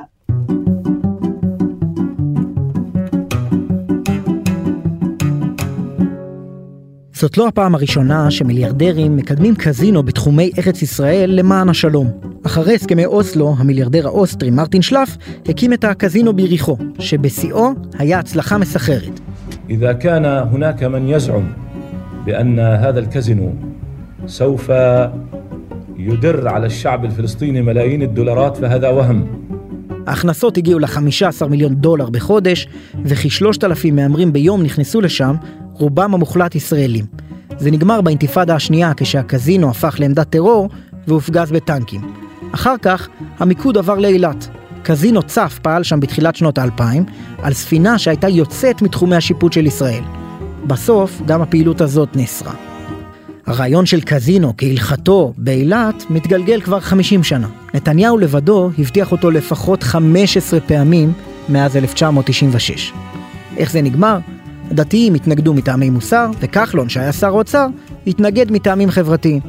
זאת 7.21 7.37
לא 7.37 7.47
הפעם 7.47 7.75
הראשונה 7.75 8.31
שמיליארדרים 8.31 9.15
מקדמים 9.15 9.55
קזינו 9.55 10.03
בתחומי 10.03 10.51
ארץ 10.57 10.81
ישראל 10.81 11.29
למען 11.29 11.69
השלום. 11.69 12.11
אחרי 12.45 12.75
הסכמי 12.75 13.05
אוסלו, 13.05 13.55
המיליארדר 13.57 14.07
האוסטרי 14.07 14.49
מרטין 14.49 14.81
שלף 14.81 15.17
הקים 15.49 15.73
את 15.73 15.83
הקזינו 15.83 16.33
ביריחו, 16.33 16.77
שבשיאו 16.99 17.69
היה 17.99 18.19
הצלחה 18.19 18.57
מסחררת. 18.57 19.19
إذا 19.69 19.93
كان 19.93 20.25
هناك 20.25 20.83
من 20.83 21.07
يزعم 21.07 21.43
بأن 22.25 22.59
هذا 22.59 22.99
الكازينو 22.99 23.53
سوف 24.25 24.71
يدر 25.97 26.47
على 26.47 26.65
الشعب 26.65 27.05
الفلسطيني 27.05 27.61
ملايين 27.61 28.01
الدولارات 28.01 28.57
فهذا 28.57 28.89
وهم. 28.89 29.25
ההכנסות 30.06 30.56
הגיעו 30.56 30.78
ל-15 30.78 31.46
מיליון 31.50 31.74
דולר 31.74 32.10
בחודש, 32.10 32.66
וכ-3,000 33.04 33.92
מהמרים 33.92 34.32
ביום 34.32 34.62
נכנסו 34.62 35.00
לשם, 35.00 35.34
רובם 35.72 36.14
המוחלט 36.14 36.54
ישראלים. 36.54 37.04
זה 37.58 37.70
נגמר 37.70 38.00
באינתיפאדה 38.00 38.54
השנייה 38.54 38.92
כשהקזינו 38.96 39.70
הפך 39.70 39.96
לעמדת 39.98 40.30
טרור 40.30 40.68
והופגז 41.06 41.52
בטנקים. 41.52 42.00
אחר 42.52 42.74
כך 42.82 43.08
המיקוד 43.38 43.78
עבר 43.78 43.98
לאילת. 43.98 44.48
קזינו 44.82 45.22
צף 45.22 45.58
פעל 45.62 45.82
שם 45.82 46.00
בתחילת 46.00 46.36
שנות 46.36 46.58
האלפיים, 46.58 47.04
על 47.42 47.52
ספינה 47.52 47.98
שהייתה 47.98 48.28
יוצאת 48.28 48.82
מתחומי 48.82 49.16
השיפוט 49.16 49.52
של 49.52 49.66
ישראל. 49.66 50.02
בסוף 50.66 51.22
גם 51.26 51.42
הפעילות 51.42 51.80
הזאת 51.80 52.16
נאסרה. 52.16 52.71
הרעיון 53.46 53.86
של 53.86 54.00
קזינו 54.00 54.52
כהלכתו 54.58 55.32
באילת 55.36 56.10
מתגלגל 56.10 56.60
כבר 56.60 56.80
50 56.80 57.22
שנה. 57.22 57.48
נתניהו 57.74 58.18
לבדו 58.18 58.70
הבטיח 58.78 59.12
אותו 59.12 59.30
לפחות 59.30 59.82
15 59.82 60.60
פעמים 60.60 61.12
מאז 61.48 61.76
1996. 61.76 62.92
איך 63.56 63.72
זה 63.72 63.82
נגמר? 63.82 64.18
הדתיים 64.70 65.14
התנגדו 65.14 65.54
מטעמי 65.54 65.90
מוסר, 65.90 66.30
וכחלון, 66.40 66.88
שהיה 66.88 67.12
שר 67.12 67.28
אוצר, 67.28 67.66
התנגד 68.06 68.52
מטעמים 68.52 68.90
חברתיים. 68.90 69.40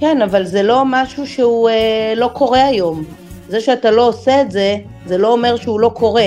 כן, 0.00 0.22
אבל 0.22 0.44
זה 0.44 0.62
לא 0.62 0.82
משהו 0.86 1.26
שהוא 1.26 1.68
אה, 1.68 2.12
לא 2.16 2.30
קורה 2.32 2.66
היום. 2.66 3.04
זה 3.48 3.60
שאתה 3.60 3.90
לא 3.90 4.08
עושה 4.08 4.42
את 4.42 4.50
זה, 4.50 4.76
זה 5.06 5.18
לא 5.18 5.32
אומר 5.32 5.56
שהוא 5.56 5.80
לא 5.80 5.90
קורה. 5.94 6.26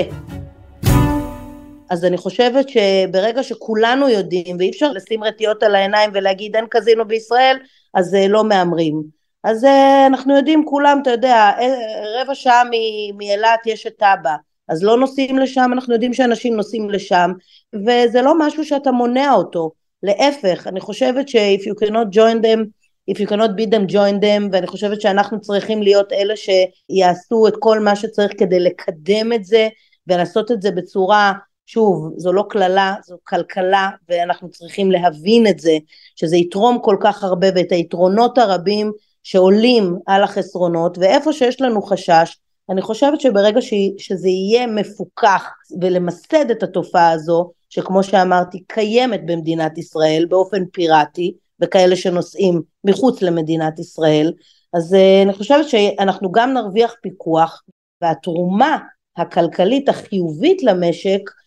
אז 1.90 2.04
אני 2.04 2.16
חושבת 2.16 2.68
שברגע 2.68 3.42
שכולנו 3.42 4.08
יודעים, 4.08 4.56
ואי 4.58 4.70
אפשר 4.70 4.92
לשים 4.92 5.24
רטיות 5.24 5.62
על 5.62 5.74
העיניים 5.74 6.10
ולהגיד 6.14 6.56
אין 6.56 6.64
קזינו 6.70 7.08
בישראל, 7.08 7.56
אז 7.94 8.14
אה, 8.14 8.28
לא 8.28 8.44
מהמרים. 8.44 9.02
אז 9.44 9.64
אה, 9.64 10.06
אנחנו 10.06 10.36
יודעים 10.36 10.64
כולם, 10.64 10.98
אתה 11.02 11.10
יודע, 11.10 11.34
אה, 11.34 11.74
רבע 12.20 12.34
שעה 12.34 12.62
מאילת 13.16 13.60
יש 13.66 13.86
את 13.86 13.92
טאבה, 13.98 14.36
אז 14.68 14.84
לא 14.84 14.96
נוסעים 14.96 15.38
לשם, 15.38 15.70
אנחנו 15.72 15.92
יודעים 15.92 16.14
שאנשים 16.14 16.56
נוסעים 16.56 16.90
לשם, 16.90 17.30
וזה 17.74 18.22
לא 18.22 18.38
משהו 18.38 18.64
שאתה 18.64 18.92
מונע 18.92 19.32
אותו, 19.32 19.70
להפך, 20.02 20.66
אני 20.66 20.80
חושבת 20.80 21.28
ש- 21.28 21.36
if 21.36 21.60
you 21.60 21.86
cannot 21.86 22.14
join 22.14 22.42
them, 22.42 22.64
if 23.10 23.14
you 23.20 23.26
cannot 23.26 23.50
beat 23.56 23.70
them, 23.70 23.92
join 23.92 24.22
them, 24.22 24.48
ואני 24.52 24.66
חושבת 24.66 25.00
שאנחנו 25.00 25.40
צריכים 25.40 25.82
להיות 25.82 26.12
אלה 26.12 26.34
שיעשו 26.36 27.48
את 27.48 27.54
כל 27.58 27.80
מה 27.80 27.96
שצריך 27.96 28.32
כדי 28.38 28.60
לקדם 28.60 29.32
את 29.32 29.44
זה, 29.44 29.68
ולעשות 30.06 30.50
את 30.50 30.62
זה 30.62 30.70
בצורה 30.70 31.32
שוב, 31.66 32.12
זו 32.16 32.32
לא 32.32 32.44
קללה, 32.48 32.94
זו 33.04 33.16
כלכלה, 33.24 33.90
ואנחנו 34.08 34.50
צריכים 34.50 34.90
להבין 34.90 35.46
את 35.46 35.58
זה, 35.58 35.78
שזה 36.16 36.36
יתרום 36.36 36.78
כל 36.82 36.96
כך 37.00 37.24
הרבה, 37.24 37.46
ואת 37.54 37.72
היתרונות 37.72 38.38
הרבים 38.38 38.92
שעולים 39.22 39.96
על 40.06 40.22
החסרונות, 40.22 40.98
ואיפה 40.98 41.32
שיש 41.32 41.60
לנו 41.60 41.82
חשש, 41.82 42.36
אני 42.70 42.82
חושבת 42.82 43.20
שברגע 43.20 43.60
ש, 43.60 43.74
שזה 43.98 44.28
יהיה 44.28 44.66
מפוקח 44.66 45.50
ולמסד 45.80 46.50
את 46.50 46.62
התופעה 46.62 47.10
הזו, 47.10 47.50
שכמו 47.68 48.02
שאמרתי, 48.02 48.62
קיימת 48.66 49.26
במדינת 49.26 49.78
ישראל 49.78 50.26
באופן 50.28 50.66
פיראטי, 50.72 51.34
וכאלה 51.60 51.96
שנוסעים 51.96 52.62
מחוץ 52.84 53.22
למדינת 53.22 53.78
ישראל, 53.78 54.32
אז 54.74 54.94
uh, 54.94 55.26
אני 55.26 55.32
חושבת 55.32 55.68
שאנחנו 55.68 56.32
גם 56.32 56.52
נרוויח 56.52 56.94
פיקוח, 57.02 57.62
והתרומה 58.02 58.78
הכלכלית 59.16 59.88
החיובית 59.88 60.62
למשק 60.62 61.20
אה, 61.30 61.45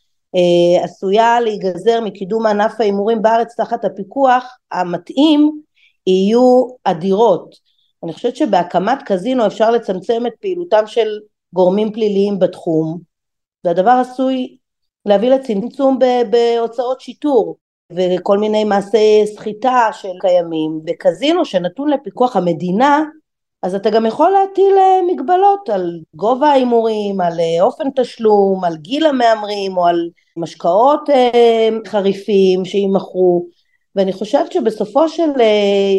עשויה 0.84 1.40
להיגזר 1.40 2.02
מקידום 2.02 2.46
ענף 2.46 2.74
ההימורים 2.80 3.22
בארץ 3.22 3.56
תחת 3.56 3.86
הפיקוח 3.86 4.58
המתאים 4.72 5.62
יהיו 6.08 6.68
אדירות. 6.84 7.56
אני 8.04 8.14
חושבת 8.14 8.36
שבהקמת 8.36 8.98
קזינו 9.06 9.48
אפשר 9.48 9.72
לצמצם 9.72 10.24
את 10.28 10.34
פעילותם 10.42 10.88
של 10.88 11.08
גורמים 11.54 11.94
פליליים 11.94 12.40
בתחום 12.40 13.00
והדבר 13.64 14.02
עשוי 14.02 14.58
להביא 15.06 15.30
לצמצום 15.30 16.00
בהוצאות 16.30 17.02
שיטור 17.02 17.58
וכל 17.94 18.38
מיני 18.38 18.64
מעשי 18.64 19.24
סחיטה 19.36 19.90
שקיימים. 19.92 20.80
בקזינו 20.84 21.46
שנתון 21.46 21.90
לפיקוח 21.90 22.36
המדינה 22.36 23.04
אז 23.64 23.76
אתה 23.76 23.90
גם 23.90 24.06
יכול 24.06 24.32
להטיל 24.32 24.78
אה, 24.78 25.14
מגבלות 25.14 25.70
על 25.70 26.00
גובה 26.16 26.48
ההימורים, 26.48 27.22
על 27.22 27.40
אה, 27.40 27.62
אופן 27.62 27.84
תשלום, 27.96 28.64
על 28.64 28.78
גיל 28.78 29.06
המהמרים 29.06 29.78
או 29.78 29.86
על 29.86 30.10
משקאות 30.38 31.10
אה, 31.10 31.70
חריפים 31.88 32.66
שימכרו 32.66 33.48
ואני 33.96 34.14
חושבת 34.14 34.52
שבסופו 34.52 35.10
של 35.10 35.30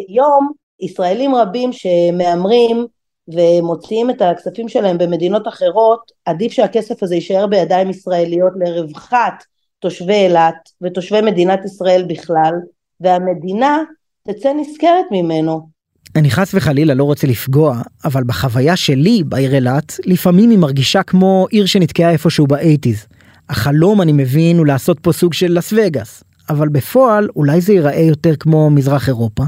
יום 0.09 0.53
ישראלים 0.81 1.35
רבים 1.35 1.71
שמהמרים 1.73 2.87
ומוציאים 3.29 4.11
את 4.11 4.23
הכספים 4.23 4.69
שלהם 4.69 4.99
במדינות 4.99 5.49
אחרות, 5.49 6.13
עדיף 6.25 6.53
שהכסף 6.53 7.03
הזה 7.03 7.15
יישאר 7.15 7.47
בידיים 7.47 7.91
ישראליות 7.91 8.53
לרווחת 8.57 9.45
תושבי 9.79 10.15
אילת 10.15 10.69
ותושבי 10.83 11.21
מדינת 11.21 11.65
ישראל 11.65 12.05
בכלל, 12.09 12.53
והמדינה 13.01 13.83
תצא 14.29 14.53
נשכרת 14.53 15.07
ממנו. 15.11 15.80
אני 16.17 16.31
חס 16.31 16.55
וחלילה 16.55 16.95
לא 16.95 17.05
רוצה 17.05 17.27
לפגוע, 17.27 17.81
אבל 18.05 18.25
בחוויה 18.25 18.77
שלי 18.77 19.23
בעיר 19.25 19.55
אילת, 19.55 19.97
לפעמים 20.07 20.51
היא 20.51 20.59
מרגישה 20.59 21.03
כמו 21.03 21.47
עיר 21.51 21.67
שנתקעה 21.67 22.11
איפשהו 22.11 22.47
באייטיז. 22.47 23.07
החלום 23.49 24.03
אני 24.03 24.13
מבין 24.13 24.59
הוא 24.59 24.67
לעשות 24.67 25.01
פה 25.01 25.13
סוג 25.13 25.35
של 25.35 25.59
לס 25.59 25.73
וגאס, 25.77 26.25
אבל 26.51 26.69
בפועל 26.69 27.29
אולי 27.37 27.61
זה 27.61 27.73
ייראה 27.73 28.01
יותר 28.01 28.37
כמו 28.37 28.71
מזרח 28.71 29.09
אירופה. 29.09 29.43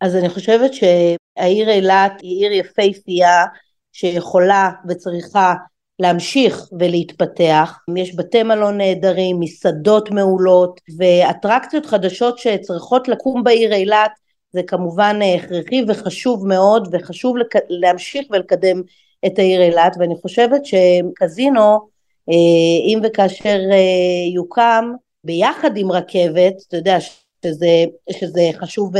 אז 0.00 0.16
אני 0.16 0.28
חושבת 0.28 0.70
שהעיר 0.74 1.70
אילת 1.70 2.12
היא 2.22 2.46
עיר 2.46 2.52
יפהפייה 2.52 3.44
שיכולה 3.92 4.70
וצריכה 4.88 5.54
להמשיך 5.98 6.60
ולהתפתח. 6.78 7.78
יש 7.96 8.16
בתי 8.16 8.42
מלון 8.42 8.78
נהדרים, 8.78 9.40
מסעדות 9.40 10.10
מעולות 10.10 10.80
ואטרקציות 10.98 11.86
חדשות 11.86 12.38
שצריכות 12.38 13.08
לקום 13.08 13.44
בעיר 13.44 13.74
אילת 13.74 14.25
זה 14.56 14.62
כמובן 14.62 15.18
אה, 15.22 15.34
הכרחי 15.34 15.84
וחשוב 15.88 16.46
מאוד 16.46 16.88
וחשוב 16.92 17.36
לק... 17.36 17.54
להמשיך 17.68 18.26
ולקדם 18.30 18.82
את 19.26 19.38
העיר 19.38 19.62
אילת 19.62 19.96
ואני 19.98 20.14
חושבת 20.22 20.60
שקזינו 20.64 21.78
אה, 22.30 22.86
אם 22.86 23.00
וכאשר 23.04 23.58
אה, 23.72 24.34
יוקם 24.34 24.92
ביחד 25.24 25.76
עם 25.76 25.92
רכבת, 25.92 26.54
אתה 26.68 26.76
יודע 26.76 26.98
שזה, 27.44 27.84
שזה 28.10 28.50
חשוב 28.58 28.92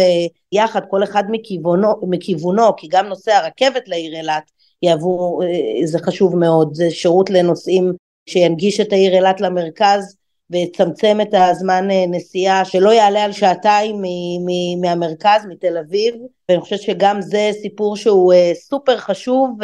יחד 0.53 0.81
כל 0.91 1.03
אחד 1.03 1.25
מכיוונו, 1.29 1.89
מכיוונו 2.03 2.77
כי 2.77 2.89
גם 2.91 3.07
נושא 3.07 3.33
הרכבת 3.33 3.89
לעיר 3.89 4.17
אילת 4.17 4.51
יעבו, 4.83 5.41
זה 5.85 5.99
חשוב 5.99 6.37
מאוד, 6.37 6.75
זה 6.75 6.91
שירות 6.91 7.31
לנוסעים 7.31 7.93
שינגיש 8.27 8.81
את 8.81 8.93
העיר 8.93 9.15
אילת 9.15 9.41
למרכז 9.41 10.16
ויצמצם 10.51 11.19
את 11.23 11.35
הזמן 11.35 11.91
אה, 11.91 12.05
נסיעה 12.09 12.65
שלא 12.65 12.91
יעלה 12.91 13.25
על 13.25 13.33
שעתיים 13.33 14.03
מהמרכז, 14.81 15.47
מתל 15.49 15.79
אביב, 15.79 16.15
ואני 16.49 16.61
חושבת 16.61 16.81
שגם 16.81 17.21
זה 17.21 17.51
סיפור 17.63 17.97
שהוא 17.97 18.33
אה, 18.33 18.53
סופר 18.55 18.97
חשוב, 18.97 19.59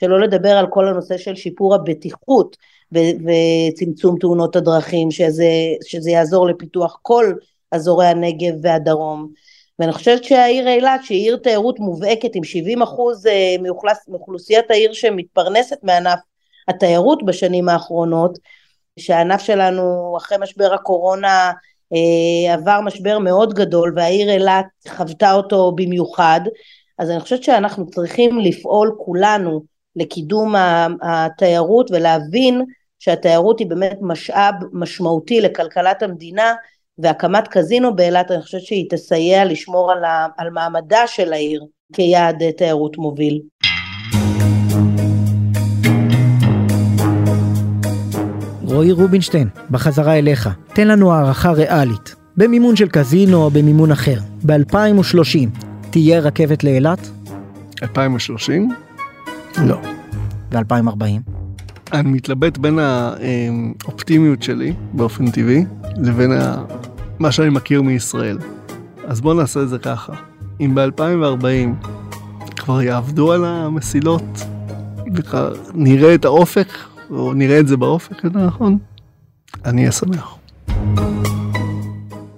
שלא 0.00 0.20
לדבר 0.20 0.50
על 0.50 0.66
כל 0.70 0.88
הנושא 0.88 1.18
של 1.18 1.34
שיפור 1.34 1.74
הבטיחות 1.74 2.56
וצמצום 2.92 4.18
תאונות 4.20 4.56
הדרכים, 4.56 5.10
שזה, 5.10 5.50
שזה 5.84 6.10
יעזור 6.10 6.46
לפיתוח 6.46 6.98
כל 7.02 7.32
אזורי 7.72 8.06
הנגב 8.06 8.54
והדרום. 8.62 9.28
ואני 9.78 9.92
חושבת 9.92 10.24
שהעיר 10.24 10.68
אילת 10.68 11.00
שהיא 11.04 11.22
עיר 11.22 11.36
תיירות 11.36 11.80
מובהקת 11.80 12.34
עם 12.34 12.44
70 12.44 12.82
אחוז 12.82 13.26
אה, 13.26 13.56
מאוכלוסיית 14.08 14.70
העיר 14.70 14.92
שמתפרנסת 14.92 15.78
מענף 15.82 16.18
התיירות 16.68 17.22
בשנים 17.26 17.68
האחרונות, 17.68 18.38
שהענף 18.98 19.42
שלנו 19.42 20.14
אחרי 20.16 20.38
משבר 20.40 20.74
הקורונה 20.74 21.52
אה, 21.92 22.54
עבר 22.54 22.80
משבר 22.80 23.18
מאוד 23.18 23.54
גדול 23.54 23.92
והעיר 23.96 24.30
אילת 24.30 24.66
חוותה 24.88 25.32
אותו 25.32 25.72
במיוחד, 25.74 26.40
אז 26.98 27.10
אני 27.10 27.20
חושבת 27.20 27.42
שאנחנו 27.42 27.86
צריכים 27.86 28.38
לפעול 28.38 28.96
כולנו 28.98 29.62
לקידום 29.96 30.54
התיירות 31.02 31.90
ולהבין 31.90 32.64
שהתיירות 32.98 33.58
היא 33.58 33.66
באמת 33.66 33.98
משאב 34.00 34.54
משמעותי 34.72 35.40
לכלכלת 35.40 36.02
המדינה 36.02 36.54
והקמת 36.98 37.48
קזינו 37.48 37.96
באילת 37.96 38.30
אני 38.30 38.42
חושבת 38.42 38.62
שהיא 38.62 38.86
תסייע 38.90 39.44
לשמור 39.44 39.92
על, 39.92 40.04
ה, 40.04 40.26
על 40.36 40.50
מעמדה 40.50 41.06
של 41.06 41.32
העיר 41.32 41.64
כיעד 41.92 42.50
תיירות 42.56 42.98
מוביל. 42.98 43.40
רועי 48.72 48.92
רובינשטיין, 48.92 49.48
בחזרה 49.70 50.18
אליך, 50.18 50.48
תן 50.72 50.88
לנו 50.88 51.12
הערכה 51.12 51.50
ריאלית, 51.50 52.14
במימון 52.36 52.76
של 52.76 52.88
קזינו 52.88 53.42
או 53.42 53.50
במימון 53.50 53.92
אחר, 53.92 54.18
ב-2030 54.46 55.60
תהיה 55.90 56.20
רכבת 56.20 56.64
לאילת? 56.64 57.10
2030? 57.82 58.70
לא. 59.66 59.80
ב-2040? 60.50 61.32
אני 61.92 62.10
מתלבט 62.10 62.58
בין 62.58 62.78
האופטימיות 62.78 64.42
שלי 64.42 64.74
באופן 64.92 65.30
טבעי 65.30 65.64
לבין 65.96 66.30
מה 67.18 67.32
שאני 67.32 67.50
מכיר 67.50 67.82
מישראל. 67.82 68.38
אז 69.06 69.20
בואו 69.20 69.34
נעשה 69.34 69.62
את 69.62 69.68
זה 69.68 69.78
ככה. 69.78 70.12
אם 70.60 70.74
ב-2040 70.74 71.86
כבר 72.56 72.82
יעבדו 72.82 73.32
על 73.32 73.44
המסילות 73.44 74.44
ונראה 75.14 76.14
את 76.14 76.24
האופק 76.24 76.68
או 77.12 77.34
נראה 77.34 77.60
את 77.60 77.68
זה 77.68 77.76
באופק, 77.76 78.24
יותר 78.24 78.46
נכון, 78.46 78.78
אני 79.64 79.80
אהיה 79.80 79.92
שמח. 79.92 80.36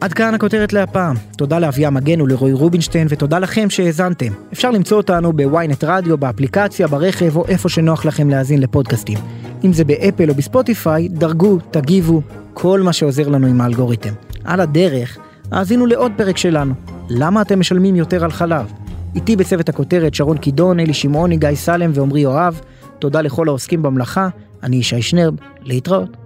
עד 0.00 0.12
כאן 0.12 0.34
הכותרת 0.34 0.72
להפעם. 0.72 1.16
תודה 1.37 1.58
לאביה 1.58 1.90
מגן 1.90 2.20
ולרועי 2.20 2.52
רובינשטיין, 2.52 3.06
ותודה 3.10 3.38
לכם 3.38 3.70
שהאזנתם. 3.70 4.32
אפשר 4.52 4.70
למצוא 4.70 4.96
אותנו 4.96 5.32
בוויינט 5.32 5.84
רדיו, 5.84 6.18
באפליקציה, 6.18 6.87
ברכב, 6.87 7.37
או 7.37 7.46
איפה 7.48 7.68
שנוח 7.68 8.04
לכם 8.04 8.30
להאזין 8.30 8.60
לפודקאסטים. 8.60 9.18
אם 9.64 9.72
זה 9.72 9.84
באפל 9.84 10.30
או 10.30 10.34
בספוטיפיי, 10.34 11.08
דרגו, 11.08 11.58
תגיבו, 11.70 12.22
כל 12.54 12.80
מה 12.80 12.92
שעוזר 12.92 13.28
לנו 13.28 13.46
עם 13.46 13.60
האלגוריתם. 13.60 14.12
על 14.44 14.60
הדרך, 14.60 15.18
האזינו 15.52 15.87
לעוד 15.87 16.12
פרק 16.16 16.37
שלנו. 16.37 16.74
למה 17.08 17.42
אתם 17.42 17.60
משלמים 17.60 17.96
יותר 17.96 18.24
על 18.24 18.30
חלב? 18.30 18.72
איתי 19.14 19.37
בצוות 19.37 19.68
הכותרת 19.68 20.14
שרון 20.14 20.38
קידון, 20.38 20.80
אלי 20.80 20.94
שמעוני, 20.94 21.37
גיא 21.37 21.54
סלם 21.54 21.90
ועמרי 21.94 22.20
יואב. 22.20 22.60
תודה 22.98 23.20
לכל 23.20 23.48
העוסקים 23.48 23.82
במלאכה. 23.82 24.28
אני 24.64 24.77
ישי 24.77 25.03
שנרב, 25.03 25.35
להתראות. 25.61 26.16